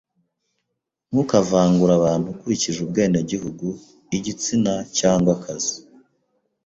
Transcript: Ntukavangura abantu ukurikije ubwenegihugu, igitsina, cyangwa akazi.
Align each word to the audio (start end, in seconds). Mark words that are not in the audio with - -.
Ntukavangura 1.09 1.93
abantu 1.99 2.25
ukurikije 2.33 2.77
ubwenegihugu, 2.81 3.67
igitsina, 4.17 4.73
cyangwa 4.97 5.29
akazi. 5.37 5.75